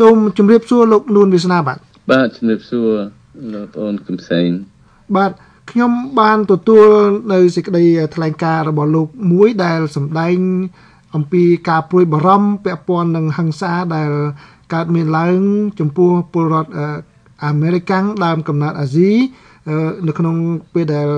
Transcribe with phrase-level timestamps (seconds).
[0.00, 1.78] សូមជម្រាបសួរលោកនួនវាសនាបាទ
[2.12, 2.90] បាទជម្រាបសួរ
[3.54, 4.48] លោកប្អូនកំសែង
[5.16, 5.32] បាទ
[5.70, 6.86] ខ្ញុំបានទទួល
[7.32, 7.84] នៅសេចក្តី
[8.14, 10.36] ថ្លែងការណ៍របស់លោកមួយដែលសម្ដែង
[11.14, 14.10] អំពីការព្រួយបារម្ភពាក់ព័ន្ធនឹងហិង្សាដែល
[14.74, 15.38] កើតមានឡើង
[15.80, 16.72] ចំពោះពលរដ្ឋ
[17.46, 17.92] អាមេរិក
[18.24, 19.10] ដើមកំណើតអាស៊ី
[20.06, 20.36] នៅក្នុង
[20.74, 21.08] ពេលដែល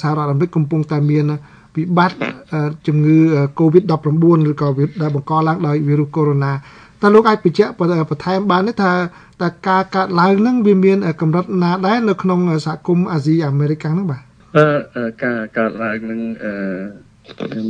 [0.00, 1.24] សហរដ្ឋអាមេរិកកំពុងតែមាន
[1.76, 2.18] វិបត្តិ
[2.86, 3.18] ជំងឺ
[3.58, 4.68] Covid-19 ឬក៏
[5.02, 8.92] ដែលបង្កឡើងដោយវីរុសកូវីដ -19 តើលោកអាចបញ្ជាក់បន្ថែមបានទេថា
[9.42, 14.22] តើការកាត់ឡើងហ្នឹងវាមានកម្រិតណាដែរនៅក្នុងសហគមន៍អាស៊ីអាមេរិកហ្នឹងបាទ
[15.24, 16.20] ការកាត់ឡើងហ្នឹង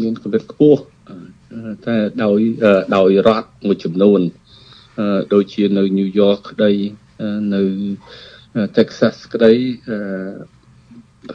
[0.03, 0.81] មានកម្រិតខ្ពស់
[1.87, 2.41] តែដោយ
[2.97, 4.21] ដោយរដ្ឋមួយចំនួន
[5.35, 6.73] ដូចជានៅញូវយ៉កក្តី
[7.55, 7.63] នៅ
[8.77, 9.53] Texas ក្តី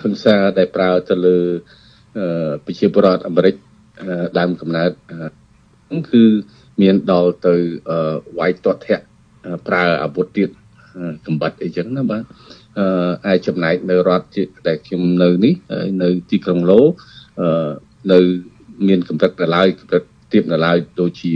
[0.03, 1.37] ហិង្សាដែលប្រើទៅលើ
[2.65, 3.55] ប្រជាពលរដ្ឋអាមេរិក
[4.39, 4.91] ដើមកំណើត
[6.11, 6.23] គឺ
[6.81, 7.55] មានដល់ទៅ
[8.39, 9.05] វាយទាត់ធាក់
[9.67, 10.49] ប្រើអាវុធទៀត
[11.27, 12.23] កំបិតអីចឹងណាបាទ
[13.25, 14.37] អឺឯចំណែកនៅរដ្ឋ
[14.67, 15.53] ដែលខ្ញុំនៅនេះ
[16.03, 16.81] នៅទីក្រុងឡូ
[17.41, 17.71] អឺ
[18.11, 18.19] នៅ
[18.87, 20.03] មានកម្រិតដល់ហើយកម្រិត
[20.33, 21.33] ទៀបដល់ហើយដូចជា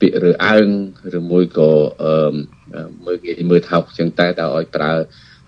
[0.00, 0.66] ពាក្យរើអើង
[1.18, 1.70] ឬមួយក៏
[2.02, 2.32] អឺ
[3.06, 4.92] មើលងាយមើលថោកចឹងតែតើឲ្យប្រើ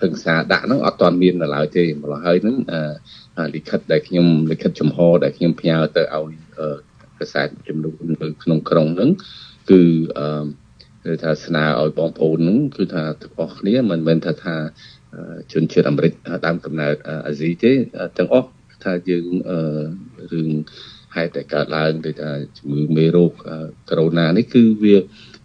[0.03, 2.57] ហិង្សាដាក់ហ្នឹងអត់ទាន់មាននៅឡើយទេម្ល៉េះហើយហ្នឹង
[3.55, 6.33] លិខិតដែលខ្ញុំលិខិតចំហដែលខ្ញុំផ្ញើទៅឲ្យ
[7.21, 9.11] កសែតចំនួននៅក្នុងក្រុងហ្នឹង
[9.71, 9.81] គឺ
[10.19, 10.45] អឺ
[11.05, 14.57] គឺថាស្នើឲ្យបងប្អូនហ្នឹងគឺថាទាំងអស់គ្នាមិនមែនថាថា
[15.53, 16.13] ជនជាតិអាមេរិក
[16.47, 16.95] ដើមកំណើត
[17.27, 17.73] អាស៊ីទេ
[18.19, 18.49] ទាំងអស់
[18.85, 19.27] ថាយើង
[20.33, 20.51] រឿង
[21.15, 23.33] ហេតុតែកើតឡើងដូចថាជំងឺមេរោគ
[23.91, 24.97] កូវីដ -19 នេះគឺវា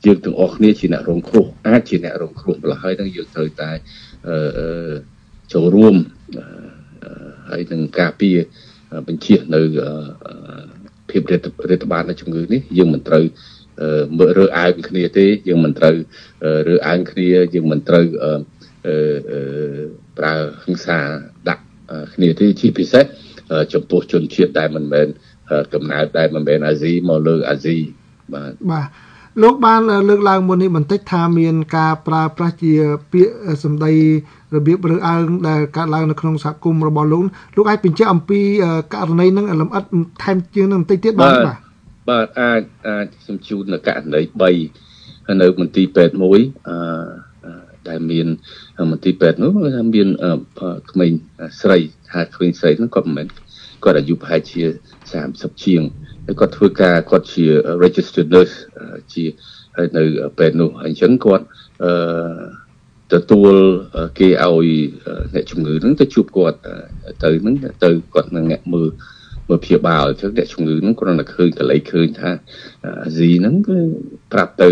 [0.05, 3.71] យើងទាំងអស់គ្នាជាអ្នករងគ្រោះអាចជាអ្នករងគ្រោះម្ល៉េះហើយនឹងយើងត្រូវតែ
[5.53, 5.95] ចូលរួម
[7.49, 8.37] ហើយនឹងការពារ
[9.07, 9.61] បញ្ជានៅ
[11.11, 11.33] ភាពរ
[11.77, 13.23] ដ្ឋបាលនៃជំងឺនេះយើងមិនត្រូវ
[14.17, 15.95] មើលរើអើងគ្នាទេយើងមិនត្រូវ
[16.67, 18.05] រើអើងគ្នាយើងមិនត្រូវ
[20.17, 20.99] ប្រើហិង្សា
[21.49, 21.63] ដាក់
[22.13, 23.05] គ្នាទេជាពិសេស
[23.73, 25.07] ចំពោះជនជាតិដែលមិនមែន
[25.73, 27.77] កំណើតដែលមិនមែនអាស៊ីមកលើអាស៊ី
[28.33, 28.87] បាទបាទ
[29.43, 32.73] លោកបានលើកឡើងមុននេះបន្តិចថាមានការប្រើប្រាស់ជា
[33.11, 33.33] ពាក្យ
[33.63, 33.93] សម្ដី
[34.55, 37.23] របៀបរើអើងដែលកើតឡើងនៅក្នុងសហគមន៍របស់លោក
[37.55, 38.41] លោកអាចបញ្ជាក់អំពី
[38.93, 39.83] ករណីហ្នឹងលម្អិត
[40.23, 41.57] ថែមជាងនឹងបន្តិចទៀតបានបាទ
[42.09, 44.21] បាទអាចអាចសំជូននៅករណី
[44.77, 46.39] 3នៅមន្ទីរពេទ្យមួយ
[46.69, 46.75] អឺ
[47.89, 48.27] ដែលមាន
[48.91, 49.51] មន្ទីរពេទ្យនោះ
[49.95, 50.07] មាន
[50.91, 51.11] ក្មេង
[51.61, 51.77] ស្រី
[52.11, 53.27] ថាក្មេងស្រីហ្នឹងគាត់មិនមែន
[53.83, 54.61] គាត់អាយុប្រហែលជា
[55.13, 55.81] 30ជាង
[56.25, 57.45] ហើយគាត់ធ្វើការគាត់ជា
[57.83, 58.55] registered nurse
[59.13, 59.25] ជា
[59.97, 60.03] នៅ
[60.37, 61.45] ពេទ្យនោះអញ្ចឹងគាត់
[61.83, 61.91] អឺ
[63.13, 63.53] ទទួល
[64.19, 64.67] គេឲ្យ
[65.35, 66.57] អ្នកជំងឺហ្នឹងទៅជួបគាត់
[67.23, 68.89] ទៅហ្នឹងទៅគាត់នឹងអ្នកមើល
[69.49, 72.31] មើលព្យាបាលអញ្ចឹងអ្នកជំងឺហ្នឹងគ្រាន់តែឃើញកលៃឃើញថា
[72.85, 73.79] អាស៊ីហ្នឹងគឺ
[74.33, 74.69] ប្រាប់ទៅ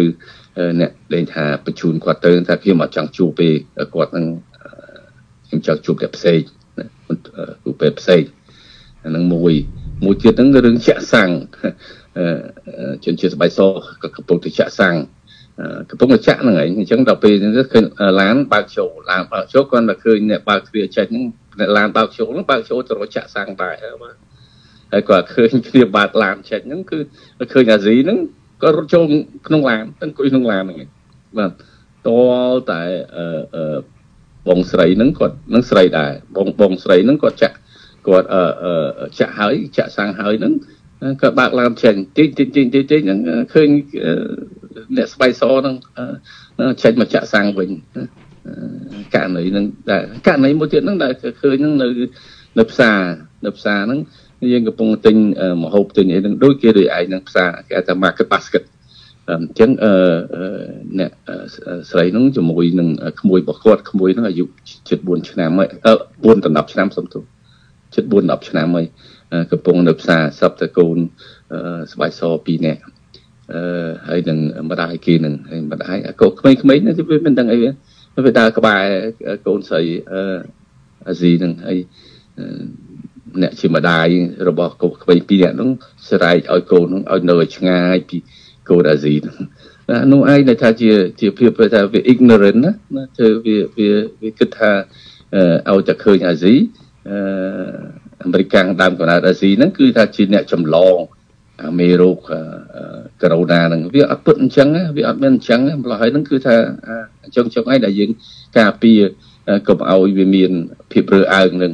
[0.79, 3.49] អ្នកលេងថាបញ្ជូនគាត់ទៅថាខ្ញុំអត់ចង់ជួបទេ
[3.95, 4.25] គាត់ហ្នឹង
[5.47, 6.39] ខ្ញុំចង់ជួបតែផ្សេង
[7.63, 8.21] គឺពេលផ្សេង
[9.07, 9.53] អាហ្នឹងមួយ
[10.05, 11.29] មួយទៀតហ្នឹងរឿងជាក់សាំង
[13.05, 13.59] ជនជាតិស្បែកស
[14.01, 14.95] ក៏កំពុងតែចាក់សាំង
[15.89, 17.85] កំពុងតែចាក់ហ្នឹងឯងអញ្ចឹងដល់ពេលហ្នឹងឃើញ
[18.21, 21.23] ឡានបើកចូលឡានបើកចូលគាត់តែឃើញអ្នកបើកទ្វារចេញហ្នឹង
[21.59, 24.15] អ្នកឡានបើកចូលហ្នឹងបើកចូលទៅរកចាក់សាំងដែរបាទ
[24.91, 26.97] ហើយគាត់ឃើញគ្នាបើកឡានចេញហ្នឹងគឺ
[27.53, 28.17] ឃើញអាស៊ីហ្នឹង
[28.63, 29.03] ក៏រត់ចូល
[29.47, 30.89] ក្នុងឡានអង្គុយក្នុងឡានហ្នឹង
[31.37, 31.51] បាទ
[32.07, 32.81] តលតែ
[33.15, 33.77] អឺ
[34.47, 37.55] បងស្រីហ្នឹងគាត់នឹងស្រីដែរបងបងស្រីហ្នឹងគាត់ចាក់
[38.07, 40.53] គាត់អឺចាក់ហើយចាក់សាំងហើយហ្នឹង
[41.21, 43.19] ក៏បើកឡានចេញតិចតិចតិចតិចតិចហ្នឹង
[43.53, 43.69] ឃើញ
[44.97, 45.75] អ្នកស្បៃសហ្នឹង
[46.83, 47.69] ចេញមកចាក់សាំងវិញ
[49.15, 51.87] ករណីហ្នឹងដែរករណីមួយទៀតហ្នឹងដែលឃើញហ្នឹងនៅ
[52.59, 52.97] នៅផ្សារ
[53.45, 53.99] នៅផ្សារហ្នឹង
[54.51, 55.15] យើងកំពុងទិញ
[55.63, 58.63] ម្ហូបទិញអីហ្នឹងដូចគេដូចឯងនឹងផ្សារគេហៅថា market basket
[59.29, 59.93] អញ្ចឹងអឺ
[60.99, 61.11] អ្នក
[61.89, 62.89] ស្រីហ្នឹងជាមួយនឹង
[63.21, 64.45] ក្មួយរបស់គាត់ក្មួយហ្នឹងអាយុ
[64.89, 67.23] ជិត4ឆ្នាំហើយ4ដល់10ឆ្នាំសុំទោស
[67.95, 68.87] ជិត4 10ឆ្នាំហើយ
[69.51, 70.97] កំពុងនៅផ្សារសັບតកូន
[71.91, 72.81] ស្បែកស2នាក់
[73.53, 74.39] អឺហើយនឹង
[74.71, 78.83] ម្ដាយគេនឹងហើយម្ដាយកូនក្មេងៗហ្នឹងវាមិនដឹងអីវាដើរក្បែរ
[79.47, 79.81] កូនស្រី
[80.11, 80.21] អឺ
[81.07, 81.77] អាស៊ីហ្នឹងហើយ
[83.41, 84.07] អ្នកជាម្ដាយ
[84.47, 85.69] របស់កូនក្មេងពីរនាក់ហ្នឹង
[86.09, 88.17] ស្រែកឲ្យកូនហ្នឹងឲ្យនៅឲ្យឆ្ងាយពី
[88.69, 89.37] កូនអាស៊ីហ្នឹង
[90.11, 92.71] នោះឯងដែលថាជាជាភាពថាវា ignorant ណា
[93.17, 93.89] ធ្វើវាវា
[94.21, 94.71] វាគិតថា
[95.69, 96.55] ឲ្យតែឃើញអាស៊ី
[97.09, 97.19] អឺ
[98.23, 100.97] អាមេរិកដើមកំណើតអាស៊ីហ្នឹងគឺថាជាអ្នកចម្លង
[101.79, 102.17] មេរោគ
[103.21, 104.67] កូវីដ -19 ហ្នឹងវាអត់ពិតអញ្ចឹង
[104.97, 106.55] វាអត់មានអញ្ចឹងម្ល៉េះហើយហ្នឹងគឺថា
[107.23, 108.11] អញ្ចឹងចុងឯងដែលយើង
[108.59, 108.99] ការពារ
[109.67, 110.51] កុំឲ្យវាមាន
[110.91, 111.73] ភាពរើអើងនឹង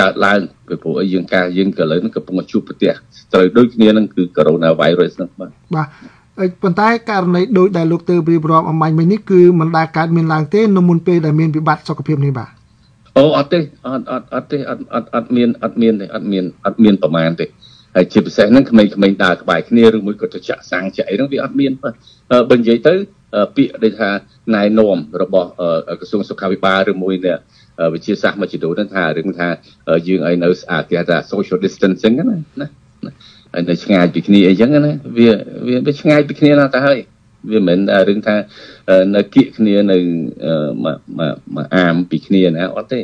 [0.00, 2.92] កើតឡើងពីព្រោះអីយើងការយើងក៏លើនឹងកំពុងជួបប្រទះ
[3.32, 5.88] ត្រូវដូចគ្នានឹងគឺ coronavirus ហ្នឹងបាទបាទ
[6.62, 12.50] ប៉ុន្តែករណីដូចដែលលោកទើបរៀបរាប់អំបញ្ញមិញនេះគឺមិនដែលកើតមានឡើងទេនៅមុនពេលដែលមានវិបត្តិសុខភាពនេះបាទ
[13.16, 17.46] អូអត់ទេអត់អត់អត់ទេអត់អត់អត់មានអត់មានទេអត់មានអត់មានប្រមាណទេ
[17.96, 21.72] ហើយជាពិសេសហ្នឹងក្មេងៗដើរក្បែរគ្នាឬមួយក៏ទៅចាក់សាំងចាក់អីហ្នឹងវាអត់មាន
[22.50, 22.94] បើនិយាយទៅ
[23.56, 24.10] ពាក្យដូចថា
[24.54, 25.48] ណែនាំរបស់
[26.00, 27.36] ក្រសួងសុខាភិបាលឬមួយនេះ
[27.94, 29.48] វិជាសាស្ត្រមកជីដូនហ្នឹងថារឿងថា
[30.08, 32.68] យើងឲ្យនៅស្អាតគេថា social distancing ណាណា
[33.52, 35.30] ហើយនៅឆ្ងាយពីគ្នាអីចឹងណាវា
[35.86, 36.98] វាឆ្ងាយពីគ្នាណាស់ទៅហើយ
[37.50, 38.36] វាមិនមែនរឿងថា
[39.16, 39.98] នៅគៀកគ្នានៅ
[40.84, 40.96] មួយ
[41.54, 43.00] មួយអាមពីគ្នាណាអត់ទេ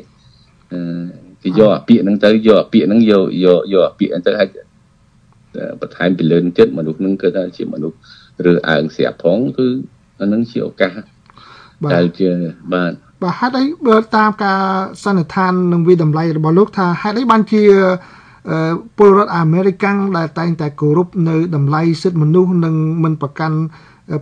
[1.43, 4.49] គេយកអាពាកហ្នឹងទៅយកអាពាកហ្នឹងយកយកយកអាពាកហ្នឹងទៅឲ្យ
[5.81, 7.97] បន្ថែមពីលើទៀតមនុស្សហ្នឹងគឺថាជាមនុស្ស
[8.51, 9.67] ឬអើងស្រាប់ផងគឺ
[10.21, 10.93] អាហ្នឹងជាឱកាស
[11.95, 12.29] ដែលជា
[12.73, 12.93] បាទ
[13.23, 14.61] បាទហេតុអីបើតាមការ
[15.05, 17.63] សន្និដ្ឋាននិងវិតម្លៃរបស់លោកថាហេតុអីបានជា
[18.99, 19.85] ពលរដ្ឋអាមេរិក
[20.19, 22.75] ដែលតែងតែគោរពនៅតម្លៃសិទ្ធិមនុស្សនិង
[23.05, 23.59] មិនប្រកាន់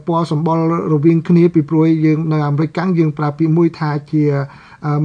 [0.06, 0.58] ពណ៌សម្បុរ
[0.92, 4.24] រវាងគ្នាពីព្រោះយើងនៅអាមេរិកយើងប្រើពាក្យមួយថាជា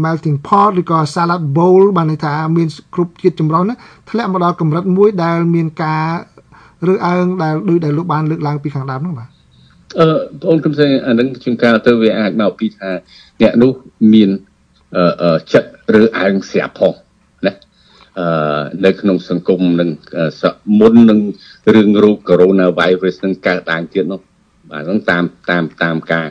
[0.03, 3.77] melting pot ឬក៏ salad bowl បានន័យថាមានគ្រប់ជាតិចម្រុះហ្នឹង
[4.09, 6.05] ធ្លាក់មកដល់កម្រិតមួយដែលមានការ
[6.91, 9.29] ឬអើងដែលដូចដែលលោកបានលើកឡើងពីខាងដើមហ្នឹងបាទ
[9.99, 10.07] អឺ
[10.43, 12.89] បងខ្ញុំសើអានឹងជួនកាលទៅវាអាចមកពីថា
[13.41, 13.71] អ្នកនោះ
[14.13, 14.29] មាន
[14.95, 15.69] អឺចិត្ត
[15.99, 16.93] ឬអើងស្រាប់ផង
[17.47, 17.53] ណា
[18.19, 19.89] អឺនៅក្នុងសង្គមនឹង
[20.79, 21.19] មុននឹង
[21.75, 24.21] រឿងរោគ coronavirus នឹងកើតឡើងទៀតនោះ
[24.71, 26.27] បាទហ្នឹងតាមតាមតាមការ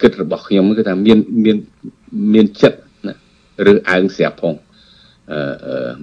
[0.00, 1.56] គិតរបស់ខ្ញុំគឺថាមានមាន
[2.34, 3.14] មានចិត្តណា
[3.70, 4.54] ឬអើងស្រាប់ផង
[5.30, 5.38] អឺ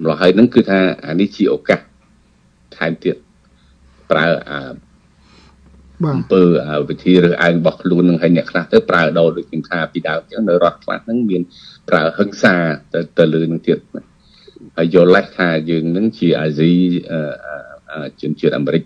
[0.00, 1.80] ម្លោះហើយហ្នឹងគឺថាអានេះជាឱកាស
[2.76, 3.16] ថែមទៀត
[4.10, 4.58] ប្រើអា
[6.14, 6.42] អំពើ
[6.88, 11.42] វិធីរើសអើងរបស់ខ្លួននឹងឲ្យអ្នកខ្លះទៅប្រើដោដូចខ្ញុំថាពីដើមចឹងនៅរដ្ឋខ្លះហ្នឹងមាន
[11.88, 12.54] ប្រើហិង្សា
[12.94, 13.78] ទៅទៅលើនឹងទៀត
[14.76, 16.72] ហើយយល់លេសថាយើងនឹងជាអាស៊ី
[18.20, 18.82] ជនជាតិអាមេរិក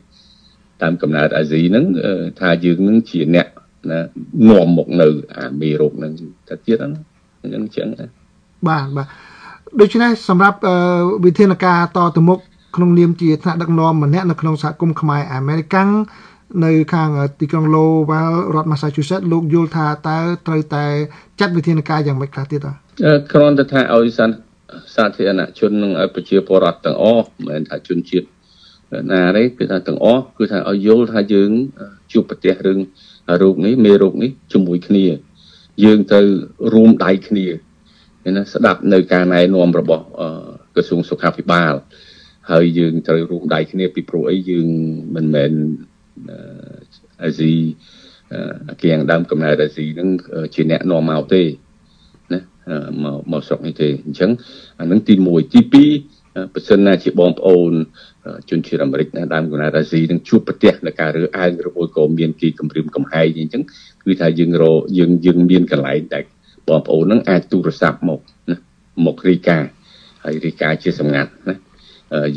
[0.83, 1.85] តាមកំណើតអាស៊ីហ្នឹង
[2.41, 3.47] ថាយើងនឹងជាអ្នក
[3.91, 3.99] ណា
[4.51, 5.09] នាំមកនៅ
[5.39, 6.13] អាមេរោគហ្នឹង
[6.49, 6.93] ទៅទៀតហ្នឹង
[7.43, 7.89] អញ្ចឹងចឹង
[8.69, 9.07] បាទបាទ
[9.81, 10.59] ដូច្នេះសម្រាប់
[11.25, 12.39] វិធានការតទៅមុខ
[12.77, 15.91] ក្នុងនាមជាថ្នាក់ដឹកនាំម្នាក់នៅក្នុងសហគមន៍ខ្មែរអាមេរិកាំង
[16.65, 17.09] នៅខាង
[17.41, 20.85] ទីក្រុង Lowell រដ្ឋ Massachusetts លោកយល់ថាតើត្រូវតែ
[21.41, 22.75] ចាត់វិធានការយ៉ាងម៉េចខ្លះទៀតអឺ
[23.33, 24.09] គ្រាន់តែថាឲ្យ
[24.95, 28.27] សាធារណជននិងឲ្យប្រជាពលរដ្ឋទាំងអស់មិនមែនថាជនជាតិ
[29.11, 31.51] ណាទេគឺថាទាំងអស់គឺថាឲ្យយល់ថាយើង
[32.13, 32.79] ជួបប្រទះរឿង
[33.43, 35.07] រោគនេះមេរោគនេះជាមួយគ្នា
[35.85, 36.21] យើងទៅ
[36.75, 37.47] រួមដៃគ្នា
[38.37, 40.05] ណាស្ដាប់នៅការណែនាំរបស់
[40.75, 41.75] ក្រសួងសុខាភិបាល
[42.51, 44.69] ហើយយើងត្រូវរួមដៃគ្នាពីព្រោះអីយើង
[45.17, 45.53] មិនមែន
[47.23, 47.53] អាស៊ី
[48.83, 50.09] គៀងដើមកំណើតអាស៊ីនឹង
[50.55, 51.43] ជាអ្នកនាំមកទេ
[52.33, 52.41] ណា
[53.03, 54.31] មកមកស្រុកនេះទេអញ្ចឹង
[54.79, 55.61] អានឹងទី1ទី
[55.93, 56.16] 2
[56.55, 57.73] បើសិនណាជាបងប្អូន
[58.51, 63.63] ជនជាតិអាមេរិកណាដើមកំណើតអាស៊ីនឹងជួបប្រទះនៅការរើអើងឬមួយក៏មានគីគម្រាមកំហែងអញ្ចឹង
[64.05, 64.65] គឺថាយើងរ
[64.99, 66.25] យើងយើងមានកន្លែងដែល
[66.69, 68.57] បងប្អូននឹងអាចទូរស័ព្ទមកណា
[69.07, 69.59] មករីកា
[70.25, 71.57] ហើយរីកាជាសម្ងាត់ណា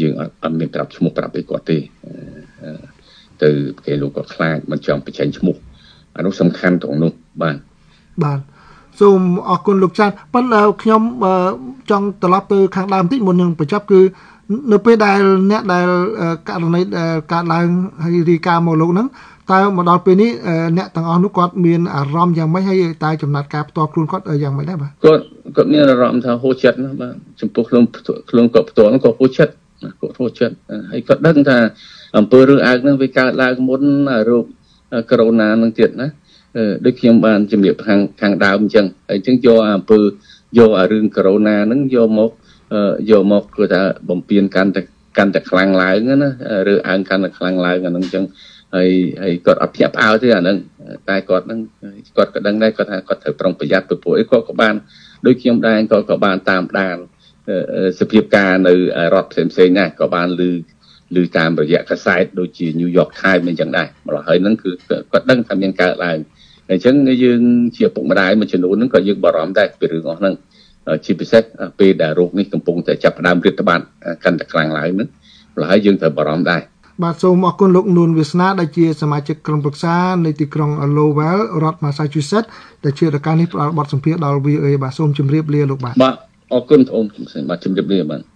[0.01, 1.77] យើងអត់មានប្រាប់ឈ្មោះប្រាប់អីគាត់ទេ
[3.43, 3.49] ទៅ
[3.85, 5.55] គេលោកក៏ខ្លាចមិនចង់បញ្ចេញឈ្មោះ
[6.15, 7.11] អានោះសំខាន់ត្រង់នោះ
[7.41, 7.57] បាទ
[8.23, 8.39] បាទ
[8.99, 11.01] សូមអរគុណលោកចាន់ប៉ុន្តែខ្ញុំ
[11.89, 14.01] ចង់ត្រឡប់ទៅខាងដើមបន្តិចមុននឹងបញ្ចប់គឺ
[14.71, 15.19] នៅពេលដែល
[15.51, 15.87] អ្នកដែល
[16.47, 17.67] ករណីដែលកើតឡើង
[18.03, 19.07] ហើយរីកាមកលោកហ្នឹង
[19.51, 20.31] តើមកដល់ពេលនេះ
[20.77, 25.23] អ្នកទាំងអស់នោះគាត់មានអារម្មណ៍យ៉ាងម៉េចហើយតើចំណាត់ការផ្ទាល់ខ្លួនគាត់យ៉ាងម៉េចដែរបាទគាត់
[25.55, 27.83] គាត់មានអារម្មណ៍ថាហូរចិត្តណាបាទចំពោះខ្លួន
[28.29, 29.53] ខ្លួនគាត់ផ្ទាល់គាត់ហូរចិត្ត
[30.01, 30.55] គាត់ហូរចិត្ត
[30.91, 31.57] ហើយគាត់ដឹងថា
[32.17, 33.81] អំពើរឿងអើងហ្នឹងវាកើតឡើងមុន
[34.29, 34.45] រោគ
[35.09, 36.07] កូវីដហ្នឹងទៀតណា
[36.85, 39.99] ដូចខ្ញុំបានជំរាបខាងខាងដើមអញ្ចឹងហើយអញ្ចឹងយកអំពើ
[40.57, 42.31] យកអារឿងកូវីដហ្នឹងយកមក
[43.11, 44.81] យកមកគឺថាបំពេញកាន់តែ
[45.17, 46.29] កាន់តែខ្លាំងឡើងណា
[46.71, 48.25] ឬអើងកាន់តែខ្លាំងឡើងអាហ្នឹងអញ្ចឹង
[48.75, 48.89] ហើយ
[49.21, 50.57] ហើយគាត់អត់ភ្ញាក់ផ្អើលទេអាហ្នឹង
[51.09, 51.59] តែគាត់ហ្នឹង
[52.17, 54.75] គាត់ក៏ដឹងដែរគាត់ថាគាត់ត្រូវប្រុងប្រយ័ត្នពីពួកអីគាត់ក៏បាន
[55.25, 56.97] ដូចខ្ញុំដែរគាត់ក៏បានតាមដាន
[57.99, 58.73] សភាពការនៅ
[59.13, 60.41] រដ្ឋផ្សេងៗដែរក៏បានឮ
[61.21, 64.71] ឬតាមរយៈកាសែតដូចជា New York Times អញ្ចឹងដែរម្ល៉េះហើយហ្នឹងគឺ
[65.11, 66.17] គាត់ដឹងថាមានកើតឡើង
[66.71, 67.41] អញ្ចឹងយើង
[67.75, 70.33] ជាពុកម្ដាយមួយចំនួនហ្នឹងក៏យើងបារម្ភដែរពីរឿងអស់ហ្នឹង
[71.05, 71.41] ជាពិសេស
[71.79, 73.81] ពេលដែលរោគនេះកំពុងតែចាប់ផ្ដើមរាតត្បាត
[74.23, 75.07] កាន់តែខ្លាំងឡើងហ្នឹង
[75.55, 76.61] ម្ល៉េះហើយយើងត្រូវបារម្ភដែរ
[77.03, 79.95] បាទសូមអរគុណលោកនួនវាសនាដែលជាសមាជិកក្រុមប្រឹក្សា
[80.25, 82.49] នៃទីក្រុង Lowell រដ្ឋ Massachusetts
[82.83, 86.15] ដែលជារការនេះផ្ដល់បទសម្ភាសន៍ដល់ VOA បាទសូមជម្រាបលាលោកបាទបាទ
[86.53, 88.21] អរគុណបងប្អូនបាទជម្រាបលាបាទ